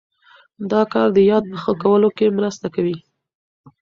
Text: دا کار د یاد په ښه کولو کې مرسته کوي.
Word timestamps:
دا 0.71 0.81
کار 0.93 1.07
د 1.15 1.19
یاد 1.31 1.43
په 1.51 1.57
ښه 1.63 1.73
کولو 1.83 2.09
کې 2.17 2.35
مرسته 2.37 2.67
کوي. 2.75 2.97